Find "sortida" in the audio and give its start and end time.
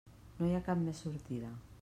1.05-1.55